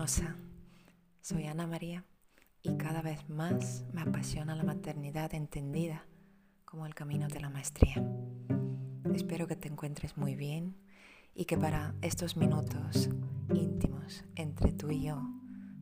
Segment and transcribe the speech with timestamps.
[0.00, 0.34] luminosa.
[1.20, 2.04] Soy Ana María
[2.62, 6.06] y cada vez más me apasiona la maternidad entendida
[6.64, 8.02] como el camino de la maestría.
[9.14, 10.74] Espero que te encuentres muy bien
[11.34, 13.10] y que para estos minutos
[13.52, 15.20] íntimos entre tú y yo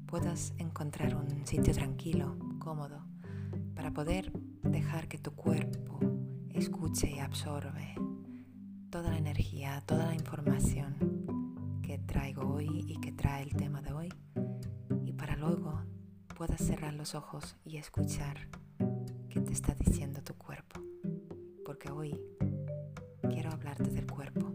[0.07, 3.07] puedas encontrar un sitio tranquilo, cómodo,
[3.77, 4.32] para poder
[4.62, 6.00] dejar que tu cuerpo
[6.50, 7.95] escuche y absorbe
[8.91, 11.19] toda la energía, toda la información
[12.09, 13.88] traigo hoy y que trae el tema de
[15.38, 15.83] luego
[16.37, 18.48] puedas cerrar los ojos y escuchar
[19.30, 20.80] qué te está diciendo tu cuerpo.
[21.65, 22.20] Porque hoy
[23.29, 24.52] quiero hablarte del cuerpo.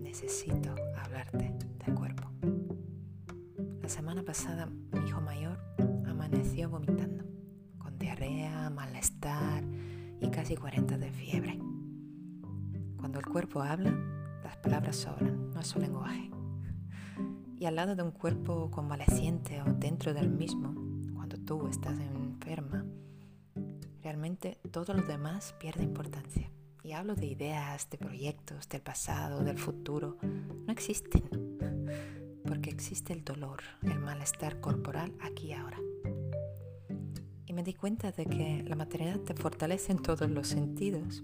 [0.00, 1.52] Necesito hablarte
[1.84, 2.30] del cuerpo.
[3.80, 5.58] La semana pasada mi hijo mayor
[6.06, 7.24] amaneció vomitando,
[7.78, 9.64] con diarrea, malestar
[10.20, 11.58] y casi 40 de fiebre.
[12.96, 13.92] Cuando el cuerpo habla,
[14.44, 16.31] las palabras sobran, no es su lenguaje.
[17.62, 20.74] Y al lado de un cuerpo convaleciente o dentro del mismo,
[21.14, 22.84] cuando tú estás enferma,
[24.02, 26.50] realmente todo lo demás pierde importancia.
[26.82, 30.16] Y hablo de ideas, de proyectos, del pasado, del futuro.
[30.66, 31.22] No existen.
[32.44, 35.78] Porque existe el dolor, el malestar corporal aquí y ahora.
[37.46, 41.22] Y me di cuenta de que la maternidad te fortalece en todos los sentidos,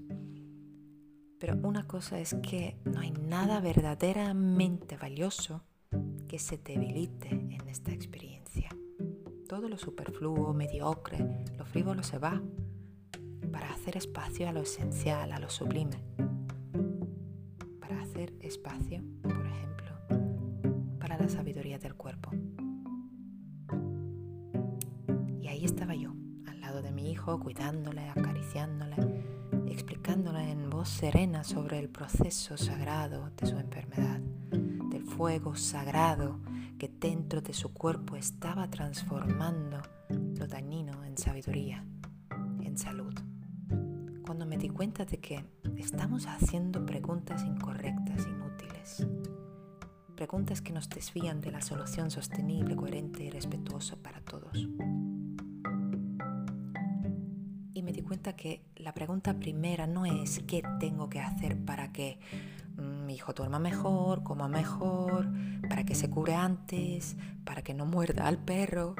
[1.40, 5.64] pero una cosa es que no hay nada verdaderamente valioso
[6.28, 8.68] que se debilite en esta experiencia.
[9.48, 11.18] Todo lo superfluo, mediocre,
[11.56, 12.40] lo frívolo se va
[13.50, 16.02] para hacer espacio a lo esencial, a lo sublime.
[17.80, 22.30] Para hacer espacio, por ejemplo, para la sabiduría del cuerpo.
[25.40, 26.12] Y ahí estaba yo,
[26.46, 28.96] al lado de mi hijo, cuidándole, acariciándole
[29.78, 34.20] explicándola en voz serena sobre el proceso sagrado de su enfermedad,
[35.08, 36.38] fuego sagrado
[36.78, 41.84] que dentro de su cuerpo estaba transformando lo dañino en sabiduría,
[42.60, 43.14] en salud.
[44.24, 45.44] Cuando me di cuenta de que
[45.76, 49.06] estamos haciendo preguntas incorrectas, inútiles,
[50.14, 54.68] preguntas que nos desvían de la solución sostenible, coherente y respetuosa para todos
[57.88, 62.18] me di cuenta que la pregunta primera no es qué tengo que hacer para que
[63.08, 65.30] mi hijo duerma mejor, coma mejor,
[65.66, 68.96] para que se cure antes, para que no muerda al perro.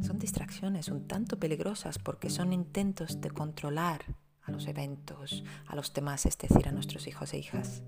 [0.00, 5.94] Son distracciones un tanto peligrosas porque son intentos de controlar a los eventos, a los
[5.94, 7.84] demás, es decir, a nuestros hijos e hijas.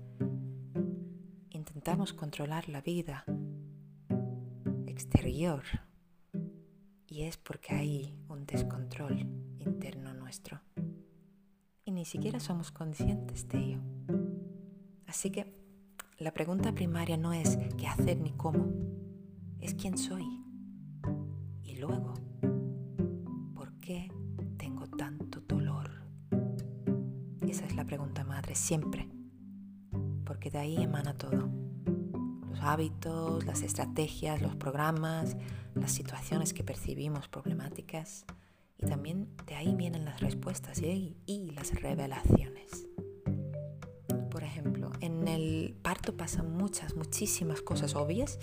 [1.49, 3.25] Intentamos controlar la vida
[4.85, 5.63] exterior
[7.07, 9.19] y es porque hay un descontrol
[9.59, 10.61] interno nuestro.
[11.83, 14.26] Y ni siquiera somos conscientes de ello.
[15.07, 15.51] Así que
[16.19, 18.67] la pregunta primaria no es qué hacer ni cómo,
[19.59, 20.25] es quién soy.
[21.63, 22.13] Y luego,
[23.55, 24.11] ¿por qué
[24.57, 25.89] tengo tanto dolor?
[27.41, 29.07] Esa es la pregunta madre siempre,
[30.25, 31.49] porque de ahí emana todo.
[32.49, 35.37] Los hábitos, las estrategias, los programas,
[35.73, 38.25] las situaciones que percibimos problemáticas,
[38.77, 42.87] y también de ahí vienen las respuestas y, y las revelaciones.
[44.29, 44.76] Por ejemplo,
[45.27, 48.39] en el parto pasan muchas, muchísimas cosas obvias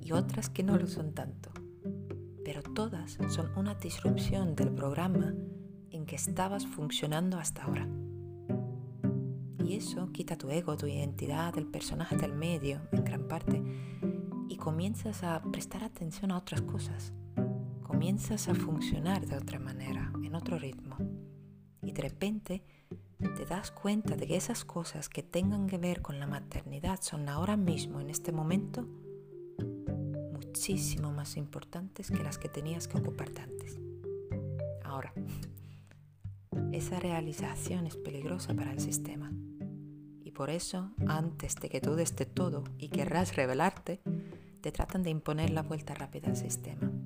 [0.00, 1.50] y otras que no lo son tanto.
[2.44, 5.34] Pero todas son una disrupción del programa
[5.90, 7.86] en que estabas funcionando hasta ahora.
[9.64, 13.62] Y eso quita tu ego, tu identidad, el personaje del medio, en gran parte,
[14.48, 17.12] y comienzas a prestar atención a otras cosas
[18.02, 20.96] comienzas a funcionar de otra manera, en otro ritmo.
[21.82, 22.64] Y de repente
[23.30, 27.28] te das cuenta de que esas cosas que tengan que ver con la maternidad son
[27.28, 28.86] ahora mismo, en este momento,
[30.32, 33.78] muchísimo más importantes que las que tenías que ocuparte antes.
[34.84, 35.12] Ahora,
[36.72, 39.32] esa realización es peligrosa para el sistema.
[40.24, 44.00] Y por eso, antes de que tú des todo y querrás revelarte,
[44.60, 47.01] te tratan de imponer la vuelta rápida al sistema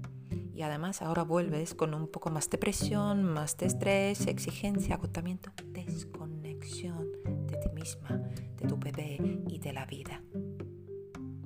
[0.56, 5.52] y además ahora vuelves con un poco más de presión, más de estrés, exigencia, agotamiento,
[5.66, 7.12] desconexión
[7.46, 8.22] de ti misma,
[8.56, 9.18] de tu bebé
[9.48, 10.22] y de la vida.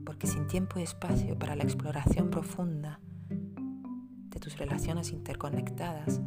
[0.07, 6.21] Porque sin tiempo y espacio para la exploración profunda de tus relaciones interconectadas,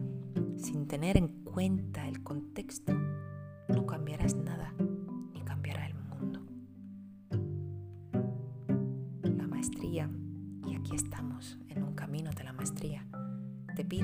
[0.58, 2.94] sin tener en cuenta el contexto,
[3.70, 4.43] no cambiarás nada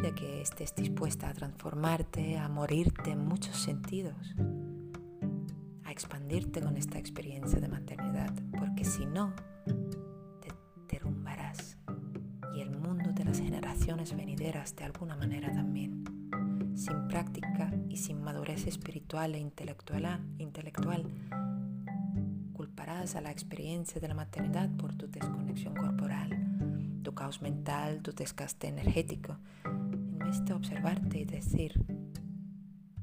[0.10, 4.34] de que estés dispuesta a transformarte, a morirte en muchos sentidos,
[5.84, 9.36] a expandirte con esta experiencia de maternidad, porque si no,
[10.42, 10.52] te
[10.88, 11.78] derrumbarás
[12.56, 16.04] y el mundo de las generaciones venideras de alguna manera también.
[16.76, 21.06] Sin práctica y sin madurez espiritual e intelectual, intelectual
[22.54, 26.32] culparás a la experiencia de la maternidad por tu desconexión corporal,
[27.04, 29.38] tu caos mental, tu desgaste energético
[30.30, 31.74] de observarte y decir,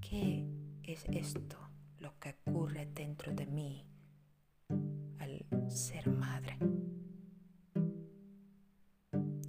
[0.01, 0.47] ¿qué
[0.85, 1.59] es esto
[1.99, 3.85] lo que ocurre dentro de mí
[5.19, 6.57] al ser madre?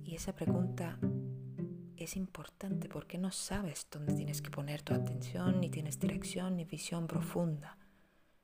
[0.04, 0.98] Y esa pregunta
[1.98, 6.66] es importante porque no sabes dónde tienes que poner tu atención, ni tienes dirección, ni
[6.66, 7.78] visión profunda.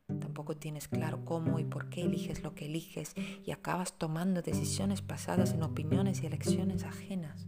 [0.05, 5.05] Tampoco tienes claro cómo y por qué eliges lo que eliges y acabas tomando decisiones
[5.07, 7.47] basadas en opiniones y elecciones ajenas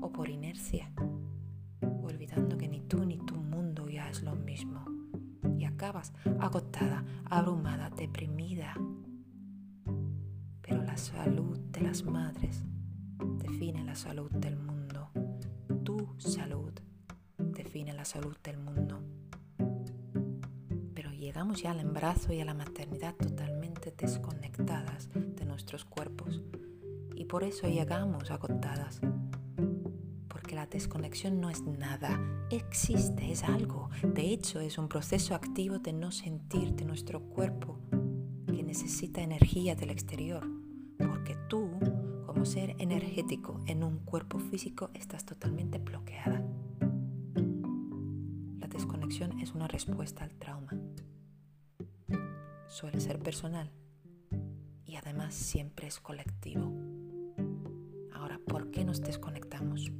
[0.00, 0.92] o por inercia,
[6.04, 8.74] Y acabas agotada, abrumada, deprimida.
[10.62, 12.64] Pero la salud de las madres
[13.38, 15.10] define la salud del mundo.
[15.84, 16.72] Tu salud
[17.38, 19.00] define la salud del mundo
[21.34, 26.42] llegamos ya al embarazo y a la maternidad totalmente desconectadas de nuestros cuerpos.
[27.14, 29.00] Y por eso llegamos agotadas.
[30.54, 33.90] La desconexión no es nada, existe, es algo.
[34.04, 37.80] De hecho, es un proceso activo de no sentir de nuestro cuerpo
[38.46, 40.46] que necesita energía del exterior.
[40.96, 41.68] Porque tú,
[42.24, 46.40] como ser energético en un cuerpo físico, estás totalmente bloqueada.
[48.60, 50.70] La desconexión es una respuesta al trauma
[52.68, 53.70] suele ser personal
[54.84, 56.72] y además siempre es colectivo.
[58.12, 59.92] Ahora, ¿por qué nos desconectamos?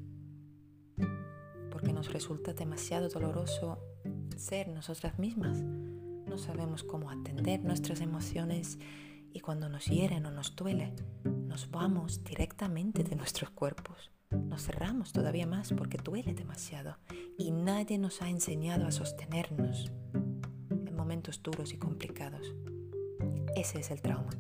[1.85, 3.79] Porque nos resulta demasiado doloroso
[4.39, 5.61] ser nosotras mismas.
[5.61, 8.79] No sabemos cómo atender nuestras emociones
[9.35, 10.95] y cuando nos hieren o nos duele,
[11.25, 14.11] nos vamos directamente de nuestros cuerpos.
[14.31, 16.97] Nos cerramos todavía más porque duele demasiado
[17.37, 19.93] y nadie nos ha enseñado a sostenernos
[20.91, 22.55] momentos duros y complicados.
[23.57, 24.31] Ese es el trauma.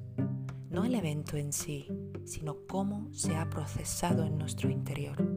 [0.70, 1.90] No el evento en sí,
[2.24, 5.33] sino cómo se ha procesado en nuestro interior.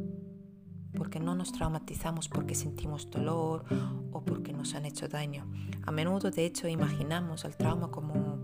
[1.07, 3.63] Porque no nos traumatizamos porque sentimos dolor
[4.11, 5.49] o porque nos han hecho daño.
[5.85, 8.43] A menudo, de hecho, imaginamos el trauma como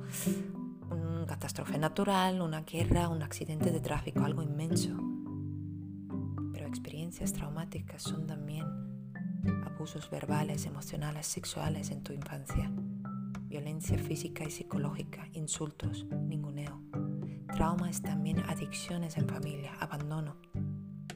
[0.90, 4.96] una catástrofe natural, una guerra, un accidente de tráfico, algo inmenso.
[6.54, 8.66] Pero experiencias traumáticas son también
[9.66, 12.72] abusos verbales, emocionales, sexuales en tu infancia,
[13.50, 16.82] violencia física y psicológica, insultos, ninguneo.
[17.54, 20.38] Trauma es también adicciones en familia, abandono,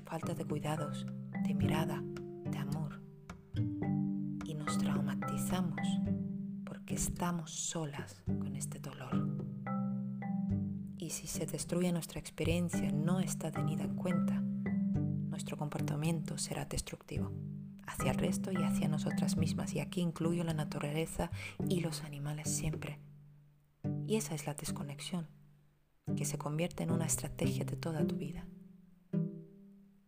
[0.04, 1.06] falta de cuidados,
[1.48, 2.04] de mirada,
[2.44, 3.02] de amor.
[4.44, 5.80] Y nos traumatizamos
[6.66, 9.40] porque estamos solas con este dolor.
[10.98, 14.42] Y si se destruye nuestra experiencia, no está tenida en cuenta,
[15.30, 17.32] nuestro comportamiento será destructivo
[17.86, 19.74] hacia el resto y hacia nosotras mismas.
[19.74, 21.32] Y aquí incluyo la naturaleza
[21.70, 23.00] y los animales siempre.
[24.06, 25.30] Y esa es la desconexión,
[26.18, 28.46] que se convierte en una estrategia de toda tu vida.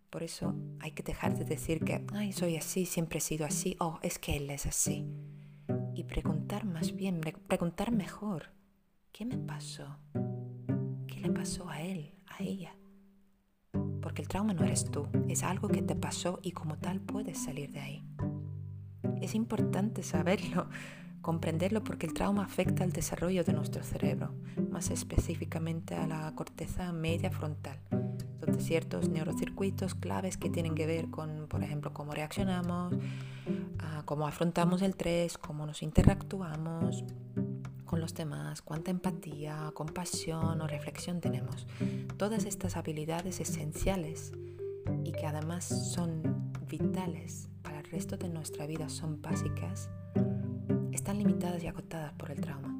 [0.09, 3.75] Por eso hay que dejar de decir que, ay, soy así, siempre he sido así,
[3.79, 5.05] oh, es que él es así.
[5.93, 8.51] Y preguntar más bien, preguntar mejor,
[9.11, 9.97] ¿qué me pasó?
[11.07, 12.75] ¿Qué le pasó a él, a ella?
[14.09, 17.37] porque el trauma no eres tú, es algo que te pasó y como tal puedes
[17.37, 18.03] salir de ahí.
[19.21, 20.67] Es importante saberlo,
[21.21, 24.33] comprenderlo porque el trauma afecta al desarrollo de nuestro cerebro,
[24.71, 27.79] más específicamente a la corteza media frontal,
[28.49, 32.93] donde ciertos neurocircuitos claves que tienen que ver con, por ejemplo, cómo reaccionamos,
[33.79, 37.03] ah, cómo afrontamos el estrés, cómo nos interactuamos,
[37.85, 41.67] con los demás, cuánta empatía, compasión o reflexión tenemos.
[42.17, 44.31] Todas estas habilidades esenciales
[45.03, 49.89] y que además son vitales para el resto de nuestra vida, son básicas,
[50.91, 52.75] están limitadas y acotadas por el trauma.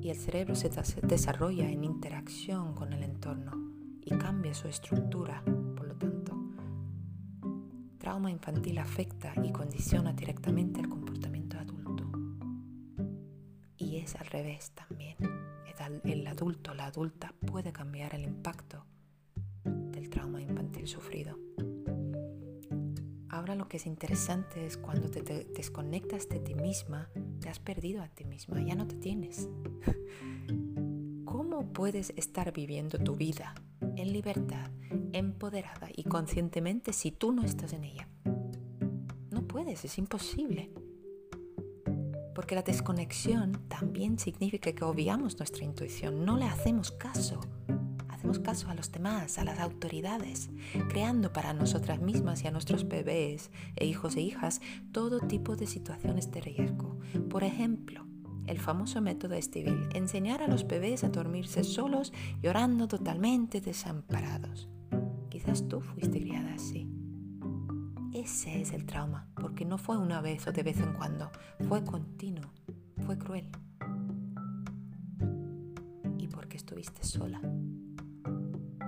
[0.00, 0.70] Y el cerebro se
[1.02, 3.67] desarrolla en interacción con el entorno
[4.10, 5.42] y cambia su estructura,
[5.76, 6.32] por lo tanto.
[7.98, 11.08] Trauma infantil afecta y condiciona directamente el comportamiento
[14.16, 15.16] al revés también.
[16.04, 18.84] El adulto, la adulta puede cambiar el impacto
[19.64, 21.38] del trauma infantil sufrido.
[23.28, 27.08] Ahora lo que es interesante es cuando te, desconectas de ti misma,
[27.40, 29.48] te has perdido a ti misma, ya no te tienes.
[31.24, 33.54] ¿Cómo puedes estar viviendo tu vida
[34.00, 34.70] en libertad,
[35.12, 38.08] empoderada y conscientemente si tú no estás en ella?
[39.30, 40.70] No puedes, es imposible
[42.38, 47.40] porque la desconexión también significa que obviamos nuestra intuición, no le hacemos caso.
[48.08, 50.48] hacemos caso a los demás, a las autoridades,
[50.88, 54.60] creando para nosotras mismas y a nuestros bebés e hijos e hijas
[54.92, 56.96] todo tipo de situaciones de riesgo.
[57.28, 58.06] Por ejemplo,
[58.48, 62.12] el famoso método Estivil, enseñar a los bebés a dormirse solos
[62.42, 64.68] llorando totalmente desamparados.
[65.28, 66.88] Quizás tú fuiste criada así.
[68.14, 71.30] Ese es el trauma, porque no fue una vez o de vez en cuando,
[71.68, 72.50] fue continuo,
[73.04, 73.48] fue cruel.
[76.18, 77.40] Y porque estuviste sola.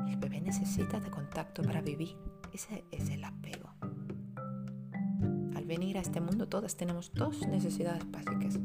[0.09, 2.17] El bebé necesita de contacto para vivir,
[2.53, 3.69] ese es el apego.
[5.55, 8.59] Al venir a este mundo todas tenemos dos necesidades básicas,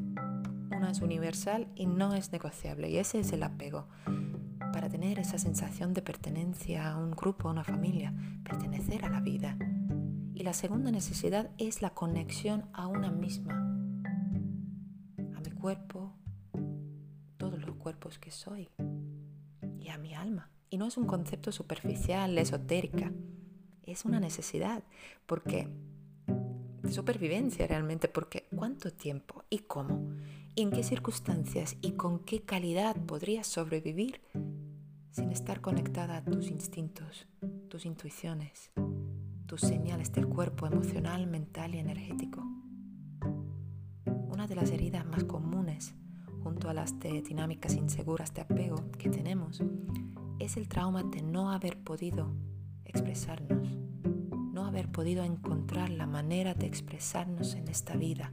[0.90, 2.90] es universal y no es negociable.
[2.90, 3.88] Y ese es el apego.
[4.74, 8.14] Para tener esa sensación de pertenencia a un grupo, a una familia,
[8.44, 9.58] pertenecer a la vida.
[10.34, 13.54] Y la segunda necesidad es la conexión a una misma,
[15.36, 16.14] a mi cuerpo,
[17.38, 18.70] todos los cuerpos que soy,
[19.80, 20.50] y a mi alma.
[20.70, 23.14] Y no es un concepto superficial, esotérica,
[23.84, 24.84] es una necesidad,
[25.26, 25.70] porque
[26.92, 30.10] supervivencia realmente, porque ¿cuánto tiempo y cómo?
[30.58, 34.22] En qué circunstancias y con qué calidad podrías sobrevivir
[35.12, 37.28] sin estar conectada a tus instintos,
[37.70, 38.72] tus intuiciones,
[39.48, 42.42] tus señales del cuerpo emocional, mental y energético.
[44.06, 45.94] Una de las heridas más comunes,
[46.42, 49.62] junto a las de dinámicas inseguras de apego que tenemos,
[50.40, 52.34] es el trauma de no haber podido
[52.86, 53.78] expresarnos,
[54.54, 58.32] no haber podido encontrar la manera de expresarnos en esta vida,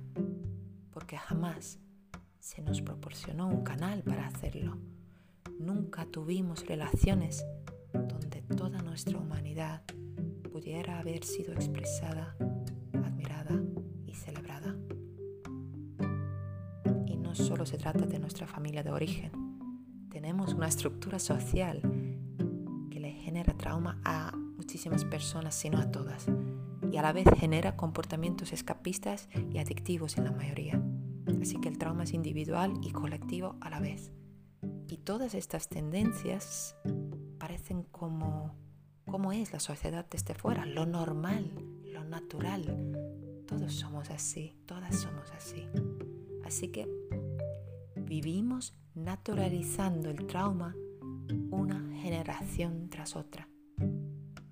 [0.92, 1.80] porque jamás
[2.42, 4.76] se nos proporcionó un canal para hacerlo.
[5.60, 7.46] Nunca tuvimos relaciones
[7.92, 9.82] donde toda nuestra humanidad
[10.50, 12.36] pudiera haber sido expresada,
[13.04, 13.62] admirada
[14.06, 14.74] y celebrada.
[17.06, 19.30] Y no solo se trata de nuestra familia de origen,
[20.10, 21.80] tenemos una estructura social
[22.90, 26.26] que le genera trauma a muchísimas personas, sino a todas,
[26.90, 30.82] y a la vez genera comportamientos escapistas y adictivos en la mayoría.
[31.40, 34.12] Así que el trauma es individual y colectivo a la vez.
[34.88, 36.76] Y todas estas tendencias
[37.38, 38.54] parecen como,
[39.06, 41.50] como es la sociedad desde fuera, lo normal,
[41.84, 43.44] lo natural.
[43.46, 45.66] Todos somos así, todas somos así.
[46.44, 46.88] Así que
[47.96, 50.76] vivimos naturalizando el trauma
[51.50, 53.48] una generación tras otra.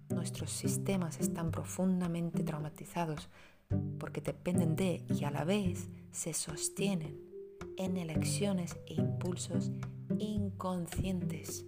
[0.09, 3.29] Nuestros sistemas están profundamente traumatizados
[3.99, 7.19] porque dependen de y a la vez se sostienen
[7.77, 9.71] en elecciones e impulsos
[10.19, 11.65] inconscientes.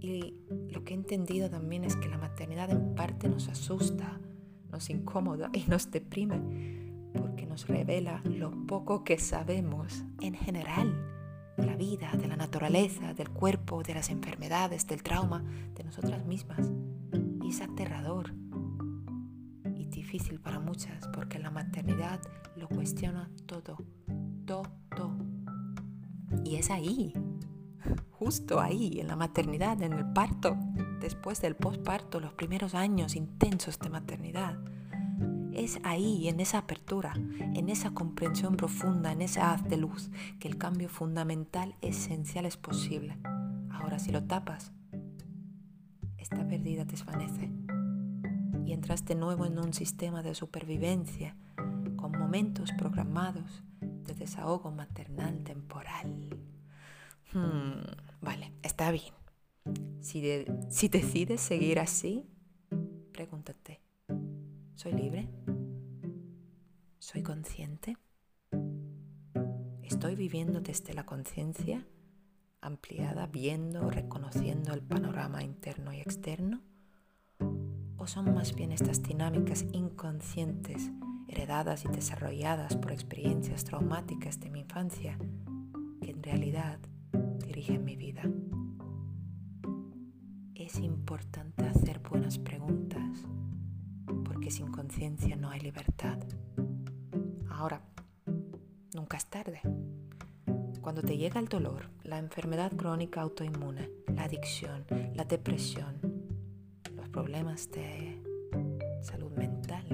[0.00, 0.34] Y
[0.70, 4.20] lo que he entendido también es que la maternidad en parte nos asusta,
[4.70, 6.40] nos incomoda y nos deprime,
[7.14, 11.08] porque nos revela lo poco que sabemos en general
[11.56, 15.44] de la vida, de la naturaleza, del cuerpo, de las enfermedades, del trauma,
[15.74, 16.70] de nosotras mismas.
[17.42, 18.32] Y es aterrador
[20.12, 22.20] difícil para muchas porque la maternidad
[22.56, 23.78] lo cuestiona todo,
[24.44, 25.16] todo.
[26.44, 27.14] Y es ahí,
[28.10, 30.58] justo ahí, en la maternidad, en el parto,
[31.00, 34.58] después del posparto, los primeros años intensos de maternidad.
[35.54, 40.48] Es ahí, en esa apertura, en esa comprensión profunda, en esa haz de luz, que
[40.48, 43.16] el cambio fundamental, esencial es posible.
[43.70, 44.72] Ahora, si lo tapas,
[46.18, 47.61] esta pérdida desvanece
[48.72, 51.36] y entras de nuevo en un sistema de supervivencia
[51.96, 56.30] con momentos programados de desahogo maternal temporal.
[57.34, 57.82] Hmm,
[58.22, 59.12] vale, está bien.
[60.00, 62.26] Si, si decides seguir así,
[63.12, 63.82] pregúntate,
[64.74, 65.28] ¿soy libre?
[66.98, 67.98] ¿Soy consciente?
[69.82, 71.86] ¿Estoy viviendo desde la conciencia
[72.62, 76.71] ampliada, viendo, reconociendo el panorama interno y externo?
[78.02, 80.90] ¿O son más bien estas dinámicas inconscientes,
[81.28, 85.16] heredadas y desarrolladas por experiencias traumáticas de mi infancia,
[86.00, 86.80] que en realidad
[87.46, 88.24] dirigen mi vida?
[90.56, 93.24] Es importante hacer buenas preguntas,
[94.24, 96.18] porque sin conciencia no hay libertad.
[97.50, 97.82] Ahora,
[98.96, 99.60] nunca es tarde.
[100.80, 106.00] Cuando te llega el dolor, la enfermedad crónica autoinmune, la adicción, la depresión,
[107.12, 108.22] problemas de
[109.02, 109.84] salud mental.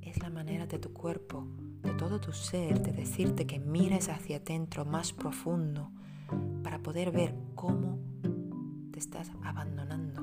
[0.00, 1.46] Es la manera de tu cuerpo,
[1.82, 5.92] de todo tu ser, de decirte que mires hacia adentro más profundo
[6.62, 7.98] para poder ver cómo
[8.90, 10.22] te estás abandonando,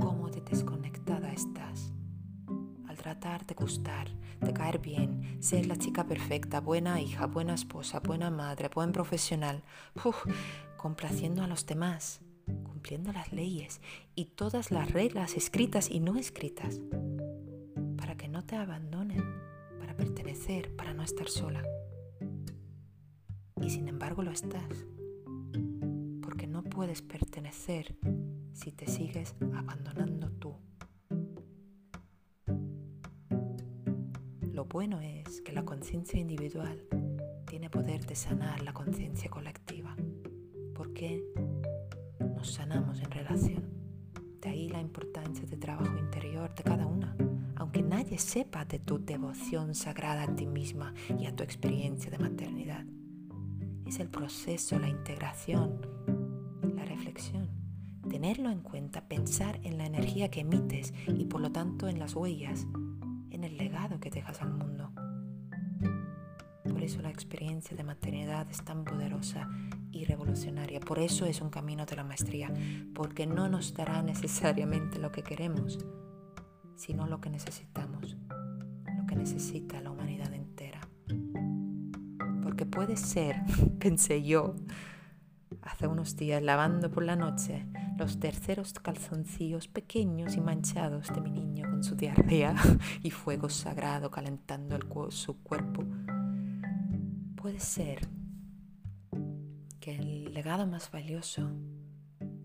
[0.00, 1.92] cómo de desconectada estás.
[2.88, 4.08] Al tratar tratar de gustar,
[4.40, 9.62] de caer bien, ser la chica perfecta, buena hija, buena esposa, buena madre, buen profesional,
[10.78, 12.22] complaciendo a los demás,
[12.80, 13.78] cumpliendo las leyes
[14.14, 16.80] y todas las reglas escritas y no escritas,
[17.98, 19.22] para que no te abandonen,
[19.78, 21.62] para pertenecer, para no estar sola.
[23.60, 24.86] Y sin embargo lo estás,
[26.22, 27.98] porque no puedes pertenecer
[28.54, 30.56] si te sigues abandonando tú.
[34.54, 36.82] Lo bueno es que la conciencia individual
[37.46, 39.94] tiene poder de sanar la conciencia colectiva,
[40.74, 41.22] porque
[42.40, 43.62] nos sanamos en relación.
[44.40, 47.14] De ahí la importancia del trabajo interior de cada una,
[47.56, 52.18] aunque nadie sepa de tu devoción sagrada a ti misma y a tu experiencia de
[52.18, 52.86] maternidad.
[53.84, 55.82] Es el proceso, la integración,
[56.74, 57.50] la reflexión.
[58.08, 62.16] Tenerlo en cuenta, pensar en la energía que emites y por lo tanto en las
[62.16, 62.66] huellas,
[63.28, 64.69] en el legado que dejas al mundo.
[66.98, 69.48] La experiencia de maternidad es tan poderosa
[69.92, 70.80] y revolucionaria.
[70.80, 72.52] Por eso es un camino de la maestría,
[72.94, 75.78] porque no nos dará necesariamente lo que queremos,
[76.74, 78.16] sino lo que necesitamos,
[78.96, 80.80] lo que necesita la humanidad entera.
[82.42, 83.36] Porque puede ser,
[83.78, 84.56] pensé yo,
[85.62, 87.66] hace unos días lavando por la noche
[87.98, 92.54] los terceros calzoncillos pequeños y manchados de mi niño con su diarrea
[93.02, 95.84] y fuego sagrado calentando el, su cuerpo.
[97.40, 98.06] Puede ser
[99.80, 101.50] que el legado más valioso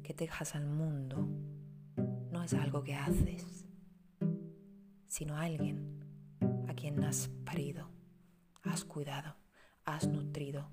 [0.02, 1.28] que dejas al mundo
[2.32, 3.66] no es algo que haces,
[5.08, 6.00] sino alguien
[6.70, 7.90] a quien has parido,
[8.64, 9.36] has cuidado,
[9.84, 10.72] has nutrido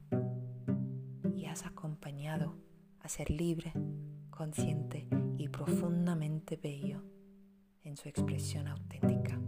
[1.35, 2.55] y has acompañado
[3.01, 3.73] a ser libre,
[4.31, 7.03] consciente y profundamente bello
[7.83, 9.41] en su expresión auténtica.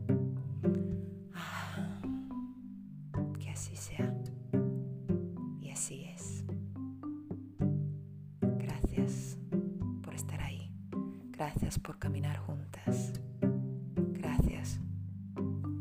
[11.37, 13.13] Gracias por caminar juntas.
[13.97, 14.79] Gracias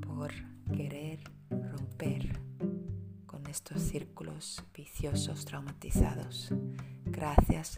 [0.01, 0.31] por
[0.75, 1.19] querer
[1.51, 2.39] romper
[3.27, 6.51] con estos círculos viciosos traumatizados.
[7.05, 7.77] Gracias